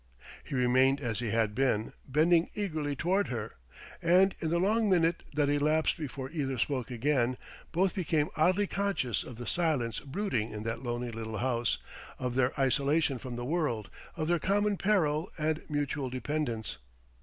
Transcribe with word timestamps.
He 0.43 0.55
remained 0.55 0.99
as 0.99 1.19
he 1.19 1.29
had 1.29 1.53
been, 1.53 1.93
bending 2.07 2.49
eagerly 2.55 2.95
toward 2.95 3.27
her. 3.27 3.53
And 4.01 4.33
in 4.39 4.49
the 4.49 4.57
long 4.57 4.89
minute 4.89 5.21
that 5.35 5.47
elapsed 5.47 5.95
before 5.95 6.31
either 6.31 6.57
spoke 6.57 6.89
again, 6.89 7.37
both 7.71 7.93
became 7.93 8.29
oddly 8.35 8.65
conscious 8.65 9.23
of 9.23 9.35
the 9.35 9.45
silence 9.45 9.99
brooding 9.99 10.53
in 10.53 10.63
that 10.63 10.81
lonely 10.81 11.11
little 11.11 11.37
house, 11.37 11.77
of 12.17 12.33
their 12.33 12.59
isolation 12.59 13.19
from 13.19 13.35
the 13.35 13.45
world, 13.45 13.91
of 14.17 14.27
their 14.27 14.39
common 14.39 14.75
peril 14.75 15.29
and 15.37 15.61
mutual 15.69 16.09
dependence. 16.09 16.79